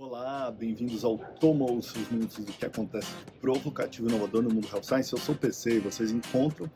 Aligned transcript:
Olá, 0.00 0.48
bem-vindos 0.52 1.04
ao 1.04 1.18
Toma 1.18 1.64
os 1.64 1.92
minutos 2.08 2.36
do 2.44 2.52
que 2.52 2.64
acontece 2.64 3.12
provocativo 3.40 4.06
e 4.06 4.12
inovador 4.12 4.42
no 4.42 4.48
mundo 4.48 4.68
Health 4.72 4.84
Science. 4.84 5.12
Eu 5.12 5.18
sou 5.18 5.34
o 5.34 5.38
PC 5.38 5.78
e 5.78 5.78
vocês 5.80 6.12
encontram 6.12 6.70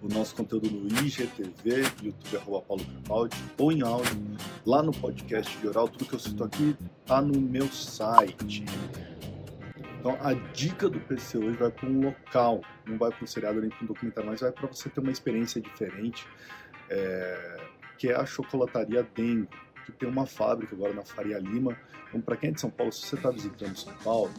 o 0.00 0.06
nosso 0.06 0.36
conteúdo 0.36 0.70
no 0.70 0.86
IGTV, 1.04 1.82
YouTube, 2.00 2.36
arroba 2.36 2.64
Paulo 3.04 3.28
ou 3.58 3.72
em 3.72 3.82
áudio, 3.82 4.16
lá 4.64 4.80
no 4.80 4.92
podcast 4.92 5.58
de 5.58 5.66
oral. 5.66 5.88
Tudo 5.88 6.04
que 6.04 6.14
eu 6.14 6.20
cito 6.20 6.44
aqui 6.44 6.76
está 7.00 7.20
no 7.20 7.40
meu 7.40 7.66
site. 7.66 8.64
Então, 9.98 10.16
a 10.20 10.32
dica 10.52 10.88
do 10.88 11.00
PC 11.00 11.36
hoje 11.36 11.58
vai 11.58 11.72
para 11.72 11.88
um 11.88 12.00
local, 12.00 12.60
não 12.86 12.96
vai 12.96 13.10
para 13.10 13.24
um 13.24 13.26
seriado 13.26 13.60
nem 13.60 13.70
para 13.70 13.82
um 13.82 13.86
documentário, 13.88 14.30
mas 14.30 14.40
vai 14.40 14.52
para 14.52 14.68
você 14.68 14.88
ter 14.88 15.00
uma 15.00 15.10
experiência 15.10 15.60
diferente, 15.60 16.24
é, 16.88 17.60
que 17.98 18.08
é 18.08 18.14
a 18.14 18.24
chocolataria 18.24 19.02
Dengo 19.16 19.48
que 19.92 19.98
tem 19.98 20.08
uma 20.08 20.26
fábrica 20.26 20.74
agora 20.74 20.92
na 20.92 21.04
Faria 21.04 21.38
Lima. 21.38 21.76
Então, 22.08 22.20
para 22.20 22.36
quem 22.36 22.50
é 22.50 22.52
de 22.52 22.60
São 22.60 22.70
Paulo, 22.70 22.92
se 22.92 23.06
você 23.06 23.16
está 23.16 23.30
visitando 23.30 23.76
São 23.76 23.92
Paulo, 24.04 24.30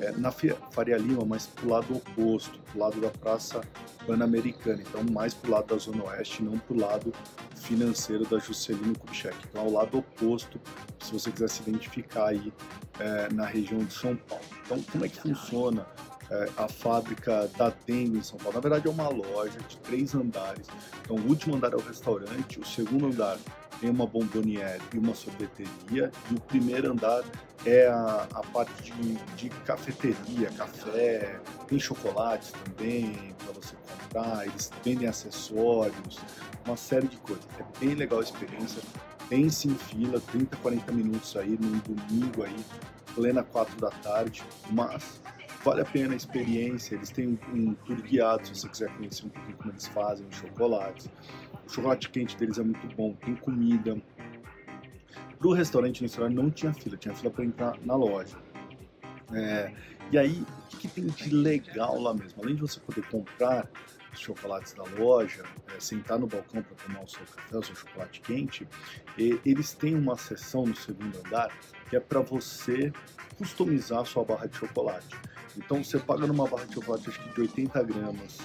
é, 0.00 0.10
na 0.12 0.30
Faria 0.30 0.96
Lima, 0.96 1.24
mas 1.24 1.46
para 1.46 1.66
o 1.66 1.70
lado 1.70 1.96
oposto, 1.96 2.58
para 2.58 2.76
o 2.76 2.80
lado 2.80 3.00
da 3.00 3.10
Praça 3.10 3.60
Pan-Americana. 4.06 4.82
Então, 4.82 5.04
mais 5.12 5.34
para 5.34 5.48
o 5.48 5.52
lado 5.52 5.66
da 5.66 5.76
Zona 5.78 6.04
Oeste, 6.04 6.42
não 6.42 6.58
para 6.58 6.74
o 6.74 6.80
lado 6.80 7.12
financeiro 7.54 8.24
da 8.24 8.38
Juscelino 8.38 8.98
Kubitschek. 8.98 9.36
Então, 9.48 9.62
ao 9.62 9.70
lado 9.70 9.98
oposto, 9.98 10.60
se 11.00 11.12
você 11.12 11.30
quiser 11.30 11.48
se 11.48 11.62
identificar 11.62 12.28
aí 12.28 12.52
é, 12.98 13.32
na 13.32 13.46
região 13.46 13.78
de 13.84 13.92
São 13.92 14.16
Paulo. 14.16 14.44
Então, 14.64 14.82
como 14.90 15.04
é 15.04 15.08
que 15.08 15.20
funciona 15.20 15.86
é, 16.30 16.48
a 16.56 16.68
fábrica 16.68 17.48
da 17.56 17.72
Dengue 17.86 18.18
em 18.18 18.22
São 18.22 18.38
Paulo? 18.38 18.54
Na 18.54 18.60
verdade, 18.60 18.88
é 18.88 18.90
uma 18.90 19.08
loja 19.08 19.58
de 19.68 19.76
três 19.78 20.14
andares. 20.14 20.66
Então, 21.02 21.16
o 21.16 21.28
último 21.28 21.56
andar 21.56 21.72
é 21.72 21.76
o 21.76 21.80
restaurante, 21.80 22.58
o 22.58 22.66
segundo 22.66 23.06
andar 23.06 23.38
tem 23.84 23.90
uma 23.90 24.06
bomboniere 24.06 24.80
e 24.94 24.98
uma 24.98 25.14
sorveteria, 25.14 26.10
e 26.30 26.34
o 26.34 26.40
primeiro 26.40 26.92
andar 26.92 27.22
é 27.66 27.86
a, 27.86 28.26
a 28.32 28.42
parte 28.44 28.90
de, 28.90 29.14
de, 29.36 29.50
cafeteria, 29.66 30.50
café, 30.56 31.38
tem 31.68 31.78
chocolates 31.78 32.50
também 32.64 33.34
para 33.44 33.52
você 33.52 33.76
comprar, 33.76 34.46
eles 34.46 34.70
vendem 34.82 35.06
acessórios, 35.06 36.18
uma 36.64 36.78
série 36.78 37.08
de 37.08 37.18
coisas. 37.18 37.44
É 37.60 37.78
bem 37.78 37.94
legal 37.94 38.20
a 38.20 38.22
experiência, 38.22 38.80
pense 39.28 39.68
em 39.68 39.74
fila, 39.74 40.18
30, 40.32 40.56
40 40.56 40.90
minutos 40.90 41.36
aí 41.36 41.58
num 41.60 41.78
domingo 41.80 42.42
aí, 42.42 42.56
plena 43.14 43.42
4 43.42 43.78
da 43.78 43.90
tarde, 43.90 44.42
mas 44.70 45.20
vale 45.62 45.82
a 45.82 45.84
pena 45.84 46.14
a 46.14 46.16
experiência, 46.16 46.94
eles 46.94 47.10
têm 47.10 47.38
um 47.52 47.74
tour 47.74 48.00
guiado 48.00 48.46
se 48.46 48.54
você 48.54 48.66
quiser 48.66 48.96
conhecer 48.96 49.26
um 49.26 49.28
pouquinho 49.28 49.56
como 49.58 49.72
eles 49.72 49.86
fazem 49.88 50.26
os 50.26 50.36
chocolates. 50.36 51.06
O 51.66 51.70
chocolate 51.70 52.10
quente 52.10 52.36
deles 52.36 52.58
é 52.58 52.62
muito 52.62 52.86
bom, 52.96 53.14
tem 53.14 53.34
comida. 53.36 54.00
Para 55.38 55.48
o 55.48 55.52
restaurante 55.52 56.00
no 56.00 56.06
restaurante 56.06 56.34
não 56.34 56.50
tinha 56.50 56.72
fila, 56.72 56.96
tinha 56.96 57.14
fila 57.14 57.30
para 57.30 57.44
entrar 57.44 57.78
na 57.82 57.96
loja. 57.96 58.36
É, 59.32 59.72
e 60.10 60.18
aí, 60.18 60.42
o 60.42 60.66
que, 60.68 60.76
que, 60.76 60.88
tem 60.88 61.06
de 61.06 61.34
legal 61.34 62.00
lá 62.00 62.14
mesmo? 62.14 62.42
Além 62.42 62.54
de 62.54 62.60
você 62.60 62.78
poder 62.80 63.06
comprar 63.08 63.68
os 64.12 64.20
chocolates 64.20 64.74
da 64.74 64.84
loja, 64.98 65.42
é, 65.74 65.80
sentar 65.80 66.18
no 66.18 66.26
balcão 66.26 66.62
para 66.62 66.76
tomar 66.76 67.04
o 67.04 67.08
seu 67.08 67.24
café, 67.26 67.58
o 67.58 67.62
seu 67.62 67.74
chocolate 67.74 68.20
quente, 68.20 68.68
e, 69.18 69.40
eles 69.44 69.72
têm 69.74 69.94
uma 69.94 70.16
seção 70.16 70.66
no 70.66 70.76
segundo 70.76 71.18
andar 71.26 71.50
que 71.88 71.96
é 71.96 72.00
para 72.00 72.20
você 72.20 72.92
customizar 73.36 74.00
a 74.00 74.04
sua 74.04 74.24
barra 74.24 74.46
de 74.46 74.56
chocolate. 74.56 75.16
Então 75.56 75.82
você 75.82 75.98
paga 75.98 76.26
numa 76.26 76.46
barra 76.46 76.64
de 76.66 76.74
chocolate 76.74 77.08
acho 77.08 77.20
que 77.20 77.34
de 77.34 77.40
80 77.42 77.82
gramas, 77.82 78.38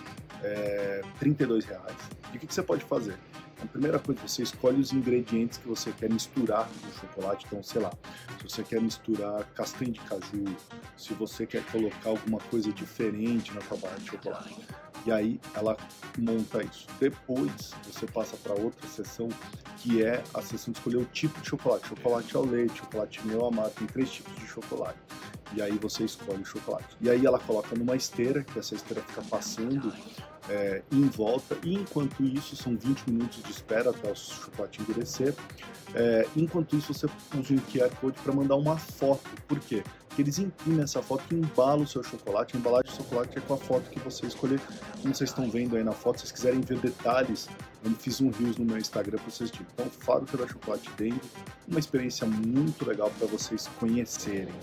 é, 0.44 1.02
32 1.20 1.66
reais. 1.66 2.10
E 2.34 2.38
o 2.38 2.40
que, 2.40 2.48
que 2.48 2.54
você 2.54 2.64
pode 2.64 2.84
fazer? 2.84 3.18
A 3.62 3.66
primeira 3.66 4.00
coisa, 4.00 4.22
você 4.26 4.42
escolhe 4.42 4.80
os 4.80 4.94
ingredientes 4.94 5.58
que 5.58 5.68
você 5.68 5.92
quer 5.92 6.10
misturar 6.10 6.70
no 6.86 6.94
chocolate. 6.94 7.46
Então, 7.48 7.62
sei 7.62 7.82
lá, 7.82 7.92
se 8.38 8.44
você 8.44 8.64
quer 8.64 8.82
misturar 8.82 9.44
castanha 9.54 9.92
de 9.92 10.00
caju, 10.02 10.56
se 10.96 11.14
você 11.14 11.46
quer 11.46 11.64
colocar 11.66 12.10
alguma 12.10 12.40
coisa 12.40 12.72
diferente 12.72 13.54
na 13.54 13.62
sua 13.62 13.78
barra 13.78 13.98
de 13.98 14.06
chocolate. 14.06 14.56
E 15.06 15.12
aí 15.12 15.42
ela 15.54 15.76
monta 16.18 16.64
isso. 16.64 16.88
Depois 17.00 17.74
você 17.84 18.06
passa 18.06 18.38
para 18.38 18.54
outra 18.54 18.88
seção, 18.88 19.28
que 19.78 20.04
é 20.04 20.24
a 20.34 20.42
seção 20.42 20.72
de 20.72 20.80
escolher 20.80 20.98
o 20.98 21.06
tipo 21.06 21.40
de 21.42 21.50
chocolate. 21.50 21.88
Chocolate 21.88 22.36
ao 22.36 22.46
leite, 22.46 22.80
chocolate 22.80 23.26
meio 23.28 23.46
amargo, 23.46 23.72
tem 23.72 23.88
três 23.88 24.10
tipos 24.10 24.34
de 24.36 24.48
chocolate 24.48 25.00
e 25.54 25.62
aí 25.62 25.78
você 25.78 26.04
escolhe 26.04 26.42
o 26.42 26.46
chocolate. 26.46 26.96
E 27.02 27.10
aí 27.10 27.26
ela 27.26 27.40
coloca 27.40 27.76
numa 27.76 27.96
esteira, 27.96 28.44
que 28.44 28.60
essa 28.60 28.76
esteira 28.76 29.02
fica 29.02 29.22
passando 29.24 29.94
é, 30.50 30.82
em 30.92 31.04
volta, 31.04 31.58
e 31.64 31.76
enquanto 31.76 32.24
isso, 32.24 32.56
são 32.56 32.76
20 32.76 33.10
minutos 33.10 33.44
de 33.44 33.52
espera 33.52 33.92
até 33.92 34.12
o 34.12 34.16
chocolate 34.16 34.82
endurecer. 34.82 35.34
É, 35.94 36.28
enquanto 36.36 36.76
isso, 36.76 36.94
você 36.94 37.08
usa 37.38 37.54
o 37.54 37.62
QR 37.62 37.90
Code 38.00 38.20
para 38.22 38.34
mandar 38.34 38.56
uma 38.56 38.78
foto. 38.78 39.30
Por 39.48 39.60
quê? 39.60 39.84
Porque 40.08 40.24
eles 40.24 40.40
imprimem 40.40 40.82
essa 40.82 41.02
foto 41.02 41.24
e 41.32 41.36
embalam 41.36 41.84
o 41.84 41.88
seu 41.88 42.04
chocolate. 42.04 42.56
A 42.56 42.60
embalagem 42.60 42.92
do 42.92 42.98
chocolate 42.98 43.38
é 43.38 43.42
com 43.42 43.54
a 43.54 43.58
foto 43.58 43.90
que 43.90 44.00
você 44.00 44.26
escolher. 44.26 44.60
Como 45.02 45.14
vocês 45.14 45.30
estão 45.30 45.50
vendo 45.50 45.76
aí 45.78 45.84
na 45.84 45.92
foto, 45.92 46.20
se 46.20 46.28
vocês 46.28 46.32
quiserem 46.32 46.62
ver 46.62 46.80
detalhes, 46.80 47.48
eu 47.84 47.92
fiz 47.92 48.20
um 48.20 48.30
Reels 48.32 48.58
no 48.58 48.66
meu 48.66 48.78
Instagram 48.78 49.18
para 49.18 49.32
vocês 49.32 49.52
verem. 49.52 49.68
Então, 49.74 49.86
Fábrica 49.90 50.38
da 50.38 50.48
Chocolate 50.48 50.90
Dengue, 50.98 51.22
uma 51.68 51.80
experiência 51.80 52.26
muito 52.28 52.86
legal 52.86 53.12
para 53.18 53.28
vocês 53.28 53.68
conhecerem. 53.80 54.54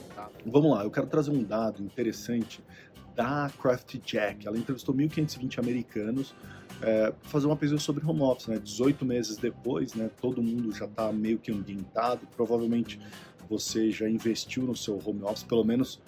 Vamos 0.48 0.70
lá, 0.70 0.84
eu 0.84 0.90
quero 0.92 1.08
trazer 1.08 1.32
um 1.32 1.42
dado 1.42 1.82
interessante 1.82 2.62
da 3.16 3.50
Craft 3.60 3.96
Jack. 3.98 4.46
Ela 4.46 4.56
entrevistou 4.56 4.94
1.520 4.94 5.58
americanos 5.58 6.34
é, 6.80 7.12
fazer 7.22 7.46
uma 7.46 7.56
pesquisa 7.56 7.82
sobre 7.82 8.06
home 8.06 8.20
office. 8.20 8.46
Né? 8.46 8.58
18 8.58 9.04
meses 9.04 9.36
depois, 9.38 9.94
né, 9.94 10.08
todo 10.20 10.40
mundo 10.40 10.72
já 10.72 10.84
está 10.84 11.12
meio 11.12 11.38
que 11.38 11.50
ambientado. 11.50 12.28
Provavelmente 12.36 13.00
você 13.48 13.90
já 13.90 14.08
investiu 14.08 14.62
no 14.62 14.76
seu 14.76 15.00
home 15.04 15.24
office, 15.24 15.42
pelo 15.42 15.64
menos 15.64 16.00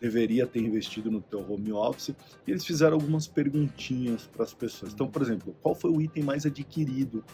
deveria 0.00 0.46
ter 0.46 0.60
investido 0.60 1.10
no 1.10 1.20
teu 1.20 1.40
home 1.40 1.72
office. 1.72 2.14
E 2.46 2.50
eles 2.52 2.64
fizeram 2.64 2.94
algumas 2.94 3.26
perguntinhas 3.26 4.24
para 4.24 4.44
as 4.44 4.54
pessoas. 4.54 4.92
Então, 4.92 5.08
por 5.08 5.20
exemplo, 5.20 5.56
qual 5.60 5.74
foi 5.74 5.90
o 5.90 6.00
item 6.00 6.22
mais 6.22 6.46
adquirido? 6.46 7.24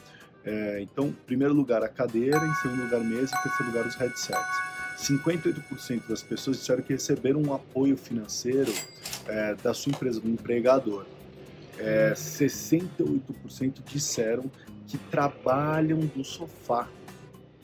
É, 0.43 0.81
então, 0.81 1.15
primeiro 1.27 1.53
lugar, 1.53 1.83
a 1.83 1.89
cadeira, 1.89 2.47
em 2.47 2.55
segundo 2.55 2.85
lugar, 2.85 3.01
mesa, 3.01 3.37
em 3.37 3.43
terceiro 3.43 3.73
lugar, 3.73 3.87
os 3.87 3.95
headsets. 3.97 4.76
58% 4.97 6.09
das 6.09 6.23
pessoas 6.23 6.59
disseram 6.59 6.83
que 6.83 6.93
receberam 6.93 7.43
um 7.43 7.53
apoio 7.53 7.97
financeiro 7.97 8.73
é, 9.27 9.55
da 9.55 9.75
sua 9.75 9.91
empresa, 9.91 10.21
do 10.21 10.29
empregador. 10.29 11.05
É, 11.79 12.13
68% 12.15 13.85
disseram 13.85 14.51
que 14.87 14.97
trabalham 14.97 16.01
do 16.01 16.25
sofá. 16.25 16.89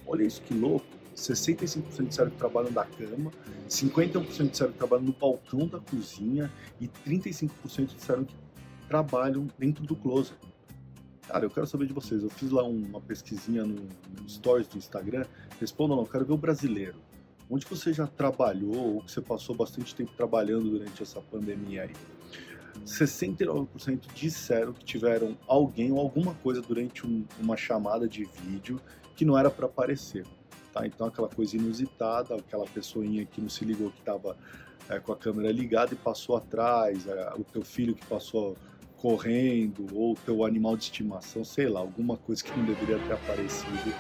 Olha 0.06 0.24
isso 0.24 0.42
que 0.42 0.52
louco. 0.52 0.86
65% 1.16 2.08
disseram 2.08 2.30
que 2.30 2.38
trabalham 2.38 2.72
da 2.72 2.84
cama, 2.84 3.30
51% 3.68 4.50
disseram 4.50 4.72
que 4.72 4.78
trabalham 4.78 5.04
no 5.04 5.12
balcão 5.12 5.66
da 5.66 5.78
cozinha 5.78 6.50
e 6.80 6.88
35% 6.88 7.94
disseram 7.94 8.24
que 8.24 8.34
trabalham 8.88 9.46
dentro 9.58 9.84
do 9.84 9.94
closet. 9.94 10.34
Cara, 11.28 11.44
eu 11.44 11.50
quero 11.50 11.66
saber 11.66 11.86
de 11.86 11.92
vocês. 11.92 12.22
Eu 12.22 12.30
fiz 12.30 12.50
lá 12.50 12.62
uma 12.64 13.00
pesquisinha 13.00 13.64
no, 13.64 13.76
no 13.76 14.28
Stories 14.28 14.66
do 14.68 14.76
Instagram. 14.76 15.24
Respondam 15.60 15.96
não, 15.96 16.04
eu 16.04 16.10
quero 16.10 16.24
ver 16.24 16.32
o 16.32 16.36
brasileiro. 16.36 16.98
Onde 17.50 17.66
você 17.66 17.92
já 17.92 18.06
trabalhou 18.06 18.94
ou 18.96 19.02
que 19.02 19.10
você 19.10 19.20
passou 19.20 19.54
bastante 19.54 19.94
tempo 19.94 20.12
trabalhando 20.16 20.70
durante 20.70 21.02
essa 21.02 21.20
pandemia 21.20 21.82
aí? 21.82 21.92
69% 22.86 24.00
disseram 24.14 24.72
que 24.72 24.84
tiveram 24.84 25.36
alguém 25.46 25.92
ou 25.92 26.00
alguma 26.00 26.34
coisa 26.36 26.60
durante 26.60 27.06
um, 27.06 27.24
uma 27.38 27.56
chamada 27.56 28.08
de 28.08 28.24
vídeo 28.24 28.80
que 29.14 29.24
não 29.24 29.38
era 29.38 29.50
para 29.50 29.66
aparecer. 29.66 30.26
Tá? 30.72 30.86
Então 30.86 31.06
aquela 31.06 31.28
coisa 31.28 31.56
inusitada, 31.56 32.34
aquela 32.34 32.64
pessoinha 32.66 33.26
que 33.26 33.40
não 33.40 33.48
se 33.48 33.64
ligou 33.64 33.90
que 33.90 33.98
estava 33.98 34.36
é, 34.88 34.98
com 34.98 35.12
a 35.12 35.16
câmera 35.16 35.52
ligada 35.52 35.92
e 35.92 35.96
passou 35.96 36.36
atrás, 36.36 37.06
é, 37.06 37.32
o 37.36 37.44
teu 37.44 37.62
filho 37.62 37.94
que 37.94 38.04
passou 38.06 38.56
correndo, 39.02 39.84
ou 39.92 40.14
teu 40.14 40.44
animal 40.44 40.76
de 40.76 40.84
estimação, 40.84 41.44
sei 41.44 41.68
lá, 41.68 41.80
alguma 41.80 42.16
coisa 42.16 42.42
que 42.44 42.56
não 42.56 42.64
deveria 42.64 43.00
ter 43.00 43.12
aparecido, 43.12 43.92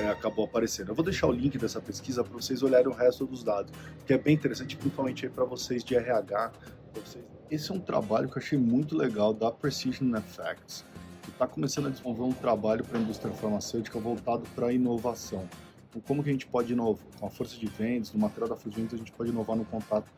é, 0.00 0.08
acabou 0.08 0.46
aparecendo. 0.46 0.88
Eu 0.88 0.96
vou 0.96 1.04
deixar 1.04 1.28
o 1.28 1.32
link 1.32 1.56
dessa 1.56 1.80
pesquisa 1.80 2.24
para 2.24 2.32
vocês 2.32 2.60
olharem 2.60 2.88
o 2.88 2.92
resto 2.92 3.24
dos 3.24 3.44
dados, 3.44 3.72
que 4.04 4.12
é 4.12 4.18
bem 4.18 4.34
interessante, 4.34 4.76
principalmente 4.76 5.28
para 5.28 5.44
vocês 5.44 5.84
de 5.84 5.94
RH. 5.94 6.52
Vocês... 6.92 7.24
Esse 7.48 7.70
é 7.70 7.74
um 7.74 7.78
trabalho 7.78 8.28
que 8.28 8.36
eu 8.36 8.42
achei 8.42 8.58
muito 8.58 8.96
legal 8.96 9.32
da 9.32 9.48
Precision 9.48 10.12
Effects, 10.16 10.84
que 11.22 11.30
está 11.30 11.46
começando 11.46 11.86
a 11.86 11.90
desenvolver 11.90 12.24
um 12.24 12.32
trabalho 12.32 12.84
para 12.84 12.98
a 12.98 13.00
indústria 13.00 13.32
farmacêutica 13.32 13.96
voltado 14.00 14.42
para 14.56 14.72
inovação. 14.72 15.48
Então, 15.88 16.02
como 16.02 16.20
que 16.20 16.30
a 16.30 16.32
gente 16.32 16.46
pode 16.48 16.72
inovar? 16.72 17.06
Com 17.20 17.26
a 17.26 17.30
força 17.30 17.56
de 17.56 17.66
vendas, 17.66 18.12
no 18.12 18.18
material 18.18 18.48
da 18.48 18.56
força 18.56 18.70
de 18.70 18.76
vendas, 18.76 18.94
a 18.94 18.98
gente 18.98 19.12
pode 19.12 19.30
inovar 19.30 19.56
no 19.56 19.64
contato 19.64 20.12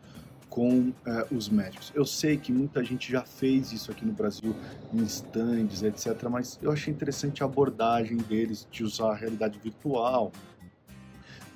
com 0.51 0.93
é, 1.07 1.27
os 1.33 1.49
médicos. 1.49 1.93
Eu 1.95 2.05
sei 2.05 2.37
que 2.37 2.53
muita 2.53 2.85
gente 2.85 3.11
já 3.11 3.23
fez 3.23 3.73
isso 3.73 3.91
aqui 3.91 4.05
no 4.05 4.13
Brasil, 4.13 4.55
em 4.93 5.03
stands, 5.05 5.83
etc., 5.83 6.29
mas 6.29 6.59
eu 6.61 6.73
achei 6.73 6.93
interessante 6.93 7.43
a 7.43 7.47
abordagem 7.47 8.17
deles 8.17 8.67
de 8.71 8.83
usar 8.83 9.13
a 9.13 9.15
realidade 9.15 9.59
virtual, 9.61 10.33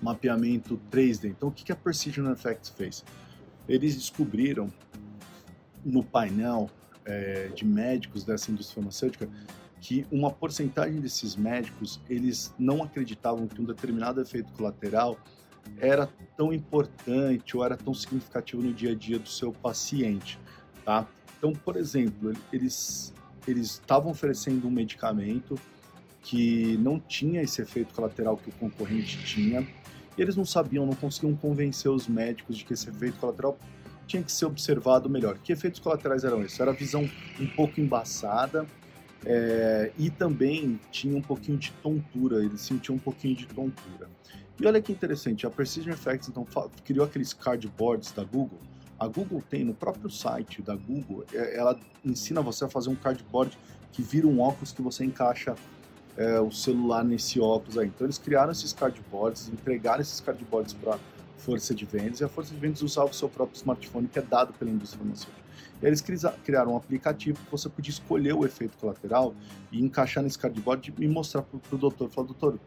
mapeamento 0.01 0.81
3D. 0.91 1.25
Então, 1.31 1.49
o 1.49 1.53
que 1.53 1.73
a 1.73 1.77
Precision 1.77 2.31
Effects 2.31 2.71
fez? 2.71 3.05
Eles 3.69 3.97
descobriram 3.97 4.73
no 5.85 6.05
painel 6.05 6.71
é, 7.05 7.49
de 7.49 7.65
médicos 7.65 8.23
dessa 8.25 8.51
indústria 8.51 8.77
farmacêutica 8.77 9.29
que 9.81 10.07
uma 10.11 10.31
porcentagem 10.31 10.99
desses 10.99 11.37
médicos 11.37 12.01
eles 12.09 12.55
não 12.59 12.83
acreditavam 12.83 13.47
que 13.47 13.61
um 13.61 13.65
determinado 13.65 14.19
efeito 14.19 14.51
colateral 14.55 15.19
era 15.79 16.09
tão 16.37 16.53
importante 16.53 17.57
ou 17.57 17.65
era 17.65 17.77
tão 17.77 17.95
significativo 17.95 18.63
no 18.63 18.73
dia 18.73 18.93
a 18.93 18.95
dia 18.95 19.19
do 19.19 19.29
seu 19.29 19.53
paciente, 19.53 20.39
tá? 20.85 21.07
Então, 21.39 21.53
por 21.53 21.77
exemplo, 21.77 22.33
eles 22.53 23.13
eles 23.47 23.73
estavam 23.73 24.11
oferecendo 24.11 24.67
um 24.67 24.71
medicamento 24.71 25.55
que 26.23 26.79
não 26.79 26.99
tinha 26.99 27.43
esse 27.43 27.61
efeito 27.61 27.93
colateral 27.93 28.39
que 28.39 28.49
o 28.49 28.53
concorrente 28.53 29.23
tinha, 29.25 29.61
e 30.17 30.23
eles 30.23 30.35
não 30.35 30.45
sabiam, 30.45 30.87
não 30.87 30.95
conseguiam 30.95 31.37
convencer 31.37 31.91
os 31.91 32.09
médicos 32.09 32.57
de 32.57 32.65
que 32.65 32.73
esse 32.73 32.89
efeito 32.89 33.19
colateral 33.19 33.59
tinha 34.07 34.23
que 34.23 34.33
ser 34.33 34.47
observado 34.47 35.11
melhor. 35.11 35.37
Que 35.39 35.53
efeitos 35.53 35.81
colaterais 35.81 36.25
eram 36.25 36.43
esses? 36.43 36.59
Era 36.59 36.71
a 36.71 36.75
visão 36.75 37.09
um 37.39 37.47
pouco 37.49 37.81
embaçada 37.81 38.67
é, 39.27 39.93
e 39.99 40.11
também 40.11 40.81
tinha 40.91 41.17
um 41.17 41.23
pouquinho 41.23 41.59
de 41.59 41.73
tontura, 41.83 42.45
eles 42.45 42.61
sentiam 42.61 42.97
um 42.97 42.99
pouquinho 42.99 43.35
de 43.35 43.47
tontura. 43.47 44.09
E 44.61 44.67
olha 44.67 44.81
que 44.81 44.93
interessante, 44.93 45.47
a 45.47 45.51
Precision 45.51 45.93
Effects 45.93 46.29
então 46.29 46.47
criou 46.85 47.05
aqueles 47.05 47.33
cardboards 47.33 48.13
da 48.13 48.23
Google. 48.25 48.59
A 48.99 49.09
Google 49.09 49.43
tem 49.51 49.65
no 49.65 49.75
próprio 49.75 50.09
site 50.09 50.63
da 50.63 50.77
Google, 50.77 51.25
é, 51.33 51.59
ela 51.59 51.79
ensina 52.05 52.41
você 52.41 52.65
a 52.65 52.69
fazer 52.69 52.91
um 52.91 52.95
cardboard 52.95 53.59
que 53.93 54.03
vira 54.03 54.27
um 54.27 54.41
óculos 54.41 54.73
que 54.73 54.83
você 54.83 55.05
encaixa 55.05 55.55
é, 56.17 56.39
o 56.41 56.51
celular 56.51 57.05
nesse 57.05 57.41
óculos 57.41 57.77
aí. 57.77 57.89
Então 57.89 58.07
eles 58.07 58.19
criaram 58.19 58.53
esses 58.53 58.73
cardboards, 58.73 59.49
entregaram 59.49 60.01
esses 60.01 60.21
cardboards 60.21 60.73
para 60.73 60.99
força 61.37 61.75
de 61.75 61.85
vendas 61.85 62.21
e 62.21 62.25
a 62.25 62.29
força 62.29 62.55
de 62.55 62.61
vendas 62.61 62.83
usava 62.83 63.11
o 63.11 63.15
seu 63.15 63.29
próprio 63.29 63.57
smartphone 63.57 64.09
que 64.09 64.19
é 64.19 64.23
dado 64.23 64.53
pela 64.55 64.71
indústria 64.71 64.99
farmacêutica. 64.99 65.45
E 65.83 65.87
eles 65.87 66.03
criaram 66.45 66.73
um 66.73 66.77
aplicativo 66.77 67.39
que 67.45 67.51
você 67.51 67.69
podia 67.69 67.91
escolher 67.91 68.33
o 68.35 68.45
efeito 68.45 68.77
colateral 68.79 69.35
e 69.71 69.83
encaixar 69.83 70.23
nesse 70.23 70.39
cardboard 70.39 70.95
e 70.99 71.09
mostrar 71.09 71.43
para 71.43 71.59
o 71.73 71.79
doutor. 71.79 72.11
Falar, 72.11 72.27
doutor, 72.27 72.59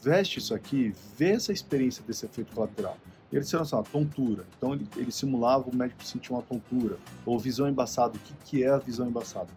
veste 0.00 0.38
isso 0.38 0.54
aqui, 0.54 0.94
vê 1.16 1.30
essa 1.30 1.52
experiência 1.52 2.02
desse 2.06 2.24
efeito 2.26 2.52
colateral. 2.54 2.96
E 3.32 3.36
eles 3.36 3.46
disseram 3.46 3.62
assim, 3.62 3.76
uma 3.76 3.82
tontura. 3.82 4.44
Então 4.56 4.74
ele, 4.74 4.86
ele 4.96 5.10
simulava 5.10 5.68
o 5.68 5.74
médico 5.74 6.04
sentir 6.04 6.32
uma 6.32 6.42
tontura. 6.42 6.96
Ou 7.24 7.38
visão 7.38 7.68
embaçada. 7.68 8.16
O 8.16 8.20
que, 8.20 8.34
que 8.44 8.64
é 8.64 8.70
a 8.70 8.78
visão 8.78 9.06
embaçada? 9.08 9.48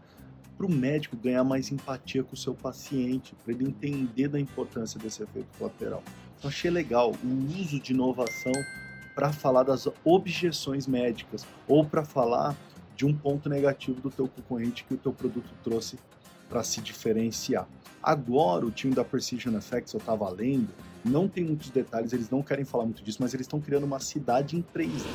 Para 0.57 0.67
o 0.67 0.71
médico 0.71 1.17
ganhar 1.17 1.43
mais 1.43 1.71
empatia 1.71 2.23
com 2.23 2.33
o 2.33 2.37
seu 2.37 2.53
paciente, 2.53 3.35
para 3.43 3.53
ele 3.53 3.65
entender 3.65 4.27
da 4.27 4.39
importância 4.39 4.99
desse 4.99 5.23
efeito 5.23 5.47
colateral. 5.57 6.03
Então 6.43 6.51
achei 6.51 6.69
legal 6.69 7.13
o 7.23 7.57
uso 7.57 7.79
de 7.79 7.93
inovação 7.93 8.51
para 9.15 9.31
falar 9.31 9.63
das 9.63 9.87
objeções 10.03 10.85
médicas 10.85 11.45
ou 11.69 11.85
para 11.85 12.03
falar 12.03 12.53
de 12.97 13.05
um 13.05 13.15
ponto 13.15 13.47
negativo 13.47 14.01
do 14.01 14.09
teu 14.09 14.27
concorrente 14.27 14.83
que 14.83 14.93
o 14.93 14.97
teu 14.97 15.13
produto 15.13 15.49
trouxe 15.63 15.97
para 16.49 16.61
se 16.61 16.81
diferenciar. 16.81 17.65
Agora, 18.01 18.65
o 18.65 18.71
time 18.71 18.93
da 18.93 19.05
Precision 19.05 19.55
Effects, 19.55 19.93
eu 19.93 19.99
estava 19.99 20.29
lendo, 20.29 20.67
não 21.05 21.29
tem 21.29 21.45
muitos 21.45 21.69
detalhes, 21.69 22.11
eles 22.11 22.29
não 22.29 22.43
querem 22.43 22.65
falar 22.65 22.83
muito 22.83 23.01
disso, 23.01 23.19
mas 23.21 23.33
eles 23.33 23.45
estão 23.45 23.61
criando 23.61 23.85
uma 23.85 24.01
cidade 24.01 24.57
em 24.57 24.61
3D, 24.61 25.05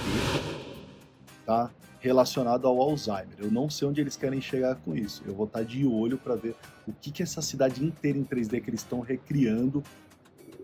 tá? 1.45 1.71
Relacionado 2.01 2.67
ao 2.67 2.81
Alzheimer. 2.81 3.37
Eu 3.37 3.51
não 3.51 3.69
sei 3.69 3.87
onde 3.87 4.01
eles 4.01 4.17
querem 4.17 4.41
chegar 4.41 4.77
com 4.77 4.97
isso. 4.97 5.23
Eu 5.27 5.35
vou 5.35 5.45
estar 5.45 5.59
tá 5.59 5.65
de 5.67 5.85
olho 5.85 6.17
para 6.17 6.37
ver 6.37 6.57
o 6.87 6.93
que, 6.95 7.11
que 7.11 7.23
essa 7.23 7.43
cidade 7.43 7.85
inteira 7.85 8.17
em 8.17 8.25
3D 8.25 8.63
que 8.63 8.71
eles 8.71 8.81
estão 8.81 9.01
recriando 9.01 9.85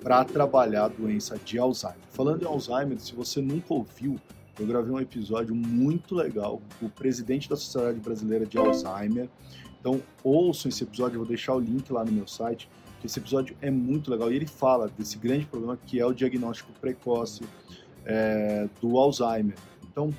para 0.04 0.22
trabalhar 0.22 0.84
a 0.84 0.88
doença 0.88 1.38
de 1.42 1.58
Alzheimer. 1.58 1.98
Falando 2.10 2.42
em 2.42 2.46
Alzheimer, 2.46 3.00
se 3.00 3.14
você 3.14 3.40
nunca 3.40 3.72
ouviu, 3.72 4.20
eu 4.60 4.66
gravei 4.66 4.92
um 4.92 5.00
episódio 5.00 5.54
muito 5.54 6.14
legal 6.14 6.60
com 6.78 6.86
o 6.86 6.90
presidente 6.90 7.48
da 7.48 7.56
Sociedade 7.56 7.98
Brasileira 8.00 8.44
de 8.44 8.58
Alzheimer. 8.58 9.30
Então, 9.80 10.02
ouçam 10.22 10.68
esse 10.68 10.84
episódio, 10.84 11.14
eu 11.14 11.20
vou 11.20 11.26
deixar 11.26 11.54
o 11.54 11.58
link 11.58 11.90
lá 11.90 12.04
no 12.04 12.12
meu 12.12 12.26
site, 12.26 12.68
esse 13.02 13.18
episódio 13.18 13.56
é 13.62 13.70
muito 13.70 14.10
legal. 14.10 14.30
E 14.30 14.36
ele 14.36 14.46
fala 14.46 14.88
desse 14.88 15.16
grande 15.16 15.46
problema 15.46 15.78
que 15.86 15.98
é 15.98 16.04
o 16.04 16.12
diagnóstico 16.12 16.70
precoce 16.80 17.42
é, 18.04 18.68
do 18.82 18.98
Alzheimer. 18.98 19.56
Então, 19.90 20.10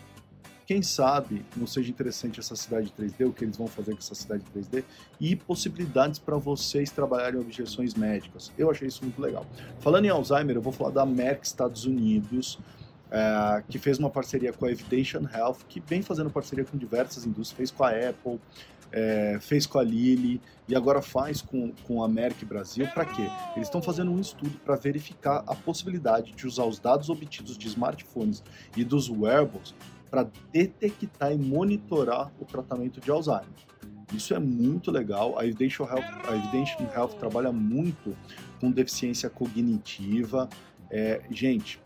quem 0.66 0.82
sabe 0.82 1.46
não 1.56 1.68
seja 1.68 1.90
interessante 1.90 2.40
essa 2.40 2.56
cidade 2.56 2.92
3D, 2.98 3.28
o 3.28 3.32
que 3.32 3.44
eles 3.44 3.56
vão 3.56 3.68
fazer 3.68 3.92
com 3.92 4.00
essa 4.00 4.16
cidade 4.16 4.44
3D 4.56 4.84
e 5.20 5.36
possibilidades 5.36 6.18
para 6.18 6.38
vocês 6.38 6.90
trabalharem 6.90 7.40
objeções 7.40 7.94
médicas. 7.94 8.52
Eu 8.58 8.72
achei 8.72 8.88
isso 8.88 9.04
muito 9.04 9.22
legal. 9.22 9.46
Falando 9.80 10.06
em 10.06 10.10
Alzheimer, 10.10 10.56
eu 10.56 10.62
vou 10.62 10.74
falar 10.74 10.92
da 10.92 11.06
Merck 11.06 11.46
Estados 11.46 11.86
Unidos, 11.86 12.58
é, 13.12 13.64
que 13.70 13.78
fez 13.78 14.00
uma 14.00 14.10
parceria 14.10 14.52
com 14.52 14.66
a 14.66 14.72
Evidation 14.72 15.28
Health, 15.32 15.60
que 15.70 15.80
vem 15.80 16.02
fazendo 16.02 16.32
parceria 16.32 16.66
com 16.66 16.78
diversas 16.78 17.26
indústrias, 17.26 17.52
fez 17.52 17.72
com 17.72 17.84
a 17.84 17.92
Apple, 17.92 18.40
é, 18.92 19.38
fez 19.40 19.68
com 19.68 19.78
a 19.78 19.84
Lilly 19.84 20.42
e 20.68 20.76
agora 20.76 21.02
faz 21.02 21.42
com, 21.42 21.72
com 21.86 22.04
a 22.04 22.08
Merck 22.08 22.44
Brasil. 22.44 22.88
Para 22.88 23.06
quê? 23.06 23.30
Eles 23.56 23.68
estão 23.68 23.82
fazendo 23.82 24.12
um 24.12 24.20
estudo 24.20 24.58
para 24.66 24.76
verificar 24.76 25.44
a 25.46 25.54
possibilidade 25.54 26.32
de 26.32 26.48
usar 26.48 26.66
os 26.66 26.80
dados 26.80 27.10
obtidos 27.10 27.56
de 27.58 27.68
smartphones 27.68 28.44
e 28.76 28.84
dos 28.84 29.10
wearables 29.10 29.76
para 30.10 30.30
detectar 30.52 31.32
e 31.32 31.38
monitorar 31.38 32.32
o 32.40 32.46
tratamento 32.46 33.00
de 33.00 33.12
Alzheimer. 33.12 33.46
Isso 34.14 34.34
é 34.34 34.40
muito 34.40 34.92
legal. 34.92 35.38
A 35.38 35.46
Evidential 35.46 35.90
Health, 35.90 36.30
a 36.30 36.36
Evidential 36.36 36.90
Health 36.94 37.16
trabalha 37.20 37.52
muito 37.52 38.16
com 38.60 38.72
deficiência 38.72 39.30
cognitiva. 39.30 40.48
É, 40.90 41.22
gente, 41.30 41.82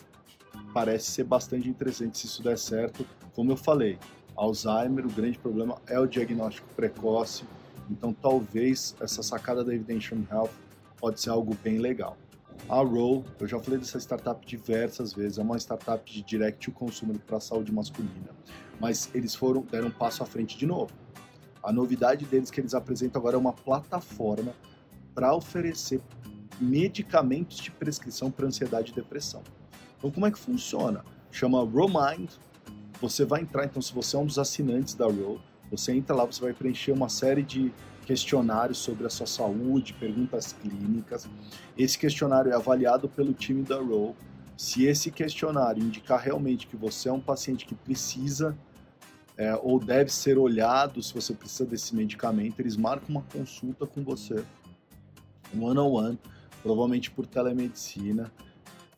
parece 0.74 1.12
ser 1.12 1.24
bastante 1.24 1.68
interessante 1.68 2.18
se 2.18 2.26
isso 2.26 2.44
der 2.44 2.58
certo. 2.58 3.06
Como 3.34 3.52
eu 3.52 3.58
falei, 3.58 3.98
Alzheimer, 4.36 5.06
o 5.06 5.10
grande 5.10 5.38
problema 5.38 5.78
é 5.88 6.00
o 6.00 6.06
diagnóstico 6.06 6.68
precoce. 6.76 7.44
Então, 7.90 8.14
talvez 8.14 8.96
essa 9.00 9.24
sacada 9.24 9.64
da 9.64 9.74
Evidential 9.74 10.20
Health 10.32 10.52
pode 10.98 11.20
ser 11.20 11.30
algo 11.30 11.58
bem 11.64 11.80
legal. 11.80 12.18
A 12.68 12.78
Row, 12.82 13.24
eu 13.40 13.48
já 13.48 13.60
falei 13.60 13.80
dessa 13.80 14.00
startup 14.00 14.46
diversas 14.46 15.14
vezes, 15.14 15.38
é 15.38 15.42
uma 15.42 15.58
startup 15.58 16.12
de 16.12 16.22
direct 16.22 16.66
to 16.66 16.72
consumer 16.72 17.18
para 17.20 17.38
a 17.38 17.40
saúde 17.40 17.72
masculina, 17.72 18.30
mas 18.80 19.10
eles 19.14 19.34
foram 19.34 19.62
deram 19.62 19.88
um 19.88 19.92
passo 19.92 20.22
à 20.22 20.26
frente 20.26 20.58
de 20.58 20.66
novo. 20.66 20.92
A 21.64 21.72
novidade 21.72 22.26
deles 22.26 22.52
que 22.52 22.62
eles 22.62 22.74
apresentam 22.74 23.20
agora 23.20 23.36
é 23.36 23.40
uma 23.40 23.54
plataforma 23.54 24.54
para 25.14 25.36
oferecer 25.36 26.02
medicamentos 26.60 27.58
de 27.58 27.72
prescrição 27.72 28.30
para 28.32 28.46
ansiedade 28.46 28.92
e 28.92 28.96
depressão. 28.96 29.42
Então, 29.98 30.12
como 30.12 30.26
é 30.26 30.32
que 30.32 30.40
funciona? 30.40 31.04
Chama 31.32 31.66
Mind. 31.66 32.32
Você 33.02 33.26
vai 33.26 33.42
entrar, 33.42 33.66
então, 33.66 33.82
se 33.82 33.94
você 33.94 34.16
é 34.16 34.20
um 34.20 34.26
dos 34.26 34.38
assinantes 34.38 34.94
da 34.94 35.06
Row, 35.06 35.40
você 35.72 35.94
entra 35.94 36.16
lá, 36.16 36.26
você 36.26 36.42
vai 36.42 36.54
preencher 36.54 36.92
uma 36.92 37.10
série 37.10 37.44
de 37.44 37.74
questionários 38.10 38.80
sobre 38.80 39.06
a 39.06 39.10
sua 39.10 39.28
saúde, 39.28 39.94
perguntas 39.94 40.52
clínicas. 40.52 41.30
Esse 41.78 41.96
questionário 41.96 42.52
é 42.52 42.56
avaliado 42.56 43.08
pelo 43.08 43.34
time 43.34 43.62
da 43.62 43.76
Row. 43.76 44.16
Se 44.58 44.86
esse 44.86 45.12
questionário 45.12 45.84
indicar 45.84 46.20
realmente 46.20 46.66
que 46.66 46.76
você 46.76 47.08
é 47.08 47.14
um 47.14 47.20
paciente 47.20 47.68
que 47.68 47.76
precisa 47.76 48.58
é, 49.38 49.56
ou 49.62 49.80
deve 49.80 50.12
ser 50.12 50.40
olhado, 50.40 51.04
se 51.04 51.14
você 51.14 51.36
precisa 51.36 51.68
desse 51.68 51.96
medicamento, 51.96 52.60
eles 52.60 52.76
marcam 52.76 53.10
uma 53.10 53.22
consulta 53.32 53.86
com 53.86 54.04
você, 54.04 54.44
one 55.54 55.78
on 55.78 55.92
one, 55.92 56.20
provavelmente 56.64 57.12
por 57.12 57.28
telemedicina. 57.28 58.32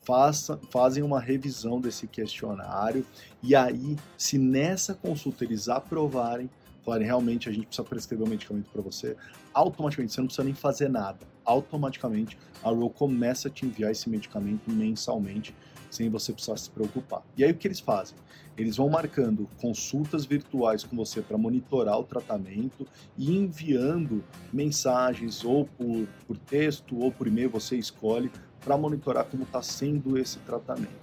Faça, 0.02 0.58
fazem 0.70 1.02
uma 1.02 1.20
revisão 1.20 1.80
desse 1.80 2.06
questionário 2.06 3.06
e 3.42 3.54
aí, 3.54 3.96
se 4.18 4.36
nessa 4.36 4.94
consulta 4.94 5.44
eles 5.44 5.68
aprovarem, 5.68 6.50
falarem 6.84 7.06
realmente 7.06 7.48
a 7.48 7.52
gente 7.52 7.66
precisa 7.66 7.88
prescrever 7.88 8.26
um 8.26 8.30
medicamento 8.30 8.68
para 8.70 8.82
você, 8.82 9.16
automaticamente 9.54 10.12
você 10.12 10.20
não 10.20 10.26
precisa 10.26 10.44
nem 10.44 10.54
fazer 10.54 10.88
nada. 10.88 11.20
Automaticamente 11.44 12.36
a 12.62 12.70
Row 12.70 12.90
começa 12.90 13.48
a 13.48 13.50
te 13.50 13.64
enviar 13.66 13.90
esse 13.90 14.08
medicamento 14.10 14.70
mensalmente, 14.70 15.54
sem 15.90 16.08
você 16.08 16.32
precisar 16.32 16.56
se 16.56 16.70
preocupar. 16.70 17.22
E 17.36 17.44
aí 17.44 17.52
o 17.52 17.54
que 17.54 17.68
eles 17.68 17.80
fazem? 17.80 18.16
Eles 18.56 18.76
vão 18.76 18.88
marcando 18.88 19.48
consultas 19.60 20.24
virtuais 20.24 20.84
com 20.84 20.96
você 20.96 21.22
para 21.22 21.38
monitorar 21.38 21.98
o 21.98 22.04
tratamento 22.04 22.86
e 23.16 23.36
enviando 23.36 24.24
mensagens 24.52 25.44
ou 25.44 25.64
por, 25.64 26.06
por 26.26 26.38
texto 26.38 26.98
ou 26.98 27.10
por 27.10 27.26
e-mail, 27.26 27.50
você 27.50 27.76
escolhe, 27.76 28.30
para 28.64 28.76
monitorar 28.76 29.24
como 29.24 29.44
está 29.44 29.62
sendo 29.62 30.18
esse 30.18 30.38
tratamento. 30.40 31.02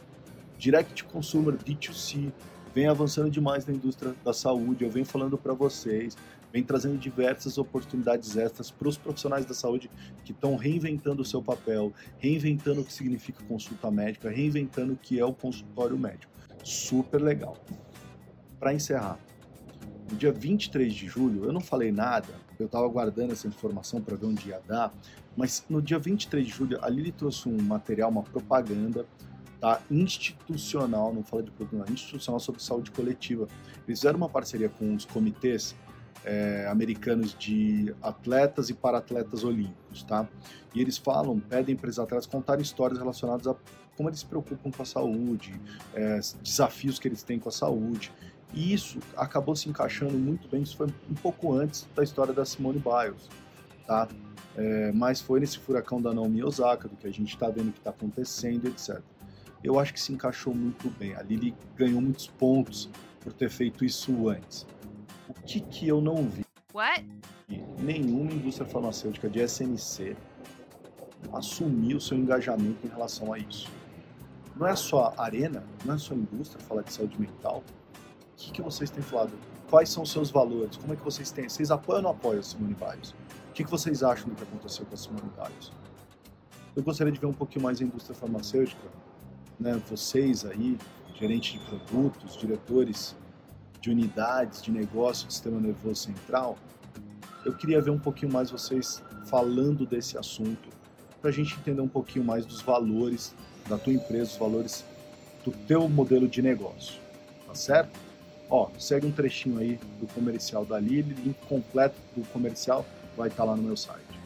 Direct 0.58 1.04
Consumer 1.06 1.56
D2C 1.56 2.32
vem 2.74 2.88
avançando 2.88 3.30
demais 3.30 3.66
na 3.66 3.74
indústria 3.74 4.14
da 4.24 4.34
saúde, 4.34 4.84
eu 4.84 4.92
venho 4.92 5.06
falando 5.06 5.38
para 5.38 5.54
vocês, 5.54 6.18
vem 6.52 6.64
trazendo 6.64 6.98
diversas 6.98 7.58
oportunidades 7.58 8.36
extras 8.36 8.72
para 8.72 8.88
os 8.88 8.98
profissionais 8.98 9.46
da 9.46 9.54
saúde 9.54 9.90
que 10.24 10.32
estão 10.32 10.56
reinventando 10.56 11.22
o 11.22 11.26
seu 11.26 11.42
papel, 11.42 11.94
reinventando 12.18 12.82
o 12.82 12.86
que 12.86 12.94
significa 12.94 13.44
consulta 13.46 13.90
médica, 13.90 14.30
reinventando 14.30 14.94
o 14.94 14.98
que 14.98 15.20
é 15.20 15.26
o 15.26 15.34
consultório 15.34 15.98
médico. 15.98 16.32
Super 16.64 17.22
legal. 17.22 17.58
Para 18.60 18.74
encerrar, 18.74 19.18
no 20.10 20.18
dia 20.18 20.32
23 20.32 20.94
de 20.94 21.08
julho, 21.08 21.46
eu 21.46 21.54
não 21.54 21.62
falei 21.62 21.92
nada, 21.92 22.34
eu 22.60 22.66
estava 22.66 22.86
aguardando 22.86 23.32
essa 23.32 23.48
informação 23.48 24.02
para 24.02 24.16
ver 24.16 24.26
onde 24.26 24.50
ia 24.50 24.62
dar, 24.68 24.94
mas 25.36 25.66
no 25.70 25.82
dia 25.82 25.98
23 25.98 26.46
de 26.46 26.52
julho, 26.52 26.80
a 26.82 26.90
Lili 26.90 27.12
trouxe 27.12 27.48
um 27.48 27.62
material, 27.62 28.10
uma 28.10 28.24
propaganda 28.24 29.06
tá? 29.60 29.82
institucional, 29.90 31.14
não 31.14 31.24
fala 31.24 31.44
de 31.44 31.52
produto, 31.52 31.92
institucional 31.92 32.40
sobre 32.40 32.62
saúde 32.62 32.92
coletiva. 32.92 33.48
Eles 33.88 34.00
fizeram 34.00 34.18
uma 34.18 34.30
parceria 34.30 34.70
com 34.70 34.94
os 34.94 35.06
comitês 35.06 35.76
é, 36.26 36.68
americanos 36.70 37.36
de 37.38 37.96
atletas 38.02 38.70
e 38.70 38.74
para-atletas 38.74 39.44
olímpicos, 39.44 40.04
tá? 40.04 40.28
E 40.76 40.82
eles 40.82 40.98
falam, 40.98 41.40
pedem 41.40 41.76
para 41.76 41.90
os 41.90 41.98
atletas 41.98 42.26
contar 42.26 42.60
histórias 42.60 43.00
relacionadas 43.00 43.48
a 43.48 43.56
como 43.96 44.08
eles 44.08 44.22
se 44.22 44.26
preocupam 44.26 44.72
com 44.72 44.82
a 44.82 44.86
saúde, 44.86 45.60
é, 45.94 46.22
desafios 46.42 46.98
que 46.98 47.06
eles 47.06 47.22
têm 47.22 47.38
com 47.38 47.50
a 47.50 47.52
saúde. 47.52 48.14
E 48.54 48.74
isso 48.74 49.00
acabou 49.16 49.56
se 49.56 49.70
encaixando 49.70 50.18
muito 50.18 50.48
bem, 50.48 50.64
isso 50.64 50.76
foi 50.76 50.88
um 50.88 51.16
pouco 51.16 51.54
antes 51.54 51.88
da 51.96 52.04
história 52.04 52.34
da 52.34 52.44
Simone 52.46 52.80
Biles, 52.80 53.30
tá? 53.86 54.08
É, 54.56 54.92
mas 54.92 55.22
foi 55.22 55.40
nesse 55.40 55.60
furacão 55.60 56.02
da 56.02 56.14
Naomi 56.14 56.44
Osaka, 56.44 56.88
do 56.88 56.96
que 56.96 57.08
a 57.08 57.12
gente 57.12 57.34
está 57.34 57.50
vendo 57.50 57.72
que 57.72 57.78
está 57.78 57.92
acontecendo, 57.92 58.68
etc. 58.68 59.02
Eu 59.64 59.80
acho 59.80 59.94
que 59.94 60.02
se 60.02 60.12
encaixou 60.12 60.54
muito 60.54 60.90
bem. 60.90 61.16
A 61.16 61.22
Lili 61.22 61.54
ganhou 61.76 62.02
muitos 62.02 62.28
pontos 62.28 62.90
por 63.20 63.34
ter 63.34 63.50
feito 63.50 63.86
isso 63.86 64.30
antes. 64.30 64.66
O 65.28 65.34
que, 65.34 65.60
que 65.60 65.88
eu 65.88 66.02
não 66.02 66.28
vi? 66.28 66.46
What? 66.74 67.06
Nenhuma 67.80 68.32
indústria 68.32 68.68
farmacêutica 68.68 69.30
de 69.30 69.42
SNC 69.42 70.16
assumiu 71.34 72.00
seu 72.00 72.18
engajamento 72.18 72.86
em 72.86 72.90
relação 72.90 73.34
a 73.34 73.38
isso. 73.38 73.70
Não 74.56 74.68
é 74.68 74.76
só 74.76 75.14
a 75.18 75.24
arena, 75.24 75.64
não 75.86 75.96
é 75.96 75.98
só 75.98 76.14
a 76.14 76.18
indústria 76.18 76.64
falar 76.66 76.82
de 76.82 76.94
saúde 76.94 77.20
mental. 77.20 77.64
Que, 78.40 78.54
que 78.54 78.62
vocês 78.62 78.90
têm 78.90 79.04
falado? 79.04 79.34
Quais 79.70 79.90
são 79.90 80.04
os 80.04 80.12
seus 80.12 80.32
valores? 80.32 80.78
Como 80.78 80.94
é 80.94 80.96
que 80.96 81.04
vocês 81.04 81.30
têm? 81.30 81.50
Vocês 81.50 81.70
apoiam 81.70 81.98
ou 81.98 82.04
não 82.04 82.12
apoiam 82.12 82.40
a 82.40 82.44
Simone 82.44 82.74
Biles? 82.74 83.12
O 83.50 83.54
que, 83.54 83.66
que 83.66 83.70
vocês 83.70 84.02
acham 84.02 84.30
do 84.30 84.36
que 84.36 84.44
aconteceu 84.44 84.86
com 84.86 84.94
a 84.94 84.98
Simone 84.98 85.30
Biles? 85.36 85.72
Eu 86.74 86.82
gostaria 86.82 87.12
de 87.12 87.20
ver 87.20 87.26
um 87.26 87.34
pouquinho 87.34 87.64
mais 87.64 87.82
a 87.82 87.84
indústria 87.84 88.16
farmacêutica, 88.16 88.88
né? 89.60 89.80
Vocês 89.90 90.46
aí, 90.46 90.78
gerentes 91.16 91.60
de 91.60 91.66
produtos, 91.66 92.38
diretores 92.38 93.14
de 93.82 93.90
unidades 93.90 94.62
de 94.62 94.72
negócio 94.72 95.28
do 95.28 95.34
sistema 95.34 95.60
nervoso 95.60 95.96
central, 95.96 96.58
eu 97.46 97.54
queria 97.54 97.82
ver 97.82 97.92
um 97.92 98.00
pouquinho 98.00 98.32
mais 98.32 98.50
vocês 98.50 99.04
falando 99.26 99.86
desse 99.86 100.18
assunto, 100.18 100.70
para 101.20 101.30
a 101.30 101.34
gente 101.34 101.56
entender 101.60 101.82
um 101.82 101.90
pouquinho 101.90 102.24
mais 102.24 102.46
dos 102.46 102.62
valores 102.62 103.36
da 103.68 103.78
tua 103.78 103.92
empresa, 103.92 104.32
os 104.32 104.38
valores 104.38 104.86
do 105.44 105.52
teu 105.52 105.90
modelo 105.90 106.26
de 106.26 106.42
negócio, 106.42 106.96
tá 107.46 107.54
certo? 107.54 108.09
Ó, 108.50 108.70
segue 108.80 109.06
um 109.06 109.12
trechinho 109.12 109.60
aí 109.60 109.76
do 110.00 110.08
comercial 110.08 110.66
da 110.66 110.80
Lili, 110.80 111.14
link 111.14 111.40
completo 111.48 111.96
do 112.16 112.26
comercial 112.30 112.84
vai 113.16 113.28
estar 113.28 113.44
lá 113.44 113.56
no 113.56 113.62
meu 113.62 113.78
site. 113.78 114.20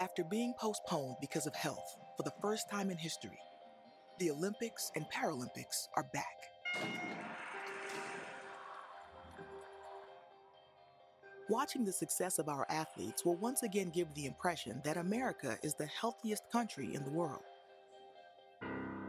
After 0.00 0.24
being 0.24 0.54
postponed 0.54 1.16
because 1.20 1.46
of 1.46 1.54
health 1.54 1.98
for 2.16 2.22
the 2.22 2.32
first 2.40 2.70
time 2.70 2.90
in 2.90 2.96
history, 2.96 3.38
the 4.18 4.30
Olympics 4.30 4.90
and 4.96 5.04
Paralympics 5.10 5.88
are 5.96 6.06
back. 6.14 6.48
Watching 11.48 11.84
the 11.84 11.92
success 11.92 12.38
of 12.38 12.48
our 12.48 12.66
athletes 12.70 13.24
will 13.24 13.36
once 13.36 13.62
again 13.62 13.90
give 13.90 14.12
the 14.14 14.26
impression 14.26 14.80
that 14.84 14.96
America 14.96 15.58
is 15.62 15.74
the 15.74 15.86
healthiest 15.86 16.42
country 16.50 16.94
in 16.94 17.04
the 17.04 17.10
world. 17.10 17.44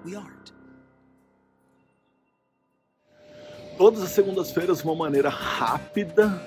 We 0.04 0.16
aren't. 0.16 0.52
Todas 3.78 4.02
as 4.02 4.10
segundas-feiras, 4.10 4.84
uma 4.84 4.96
maneira 4.96 5.30
rápida 5.30 6.42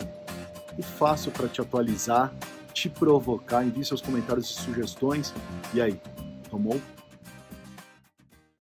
e 0.77 0.83
fácil 0.83 1.31
para 1.31 1.47
te 1.47 1.61
atualizar, 1.61 2.33
te 2.73 2.89
provocar. 2.89 3.65
Envie 3.65 3.85
seus 3.85 4.01
comentários 4.01 4.51
e 4.51 4.55
sugestões. 4.61 5.33
E 5.73 5.81
aí, 5.81 6.01
tomou? 6.51 6.81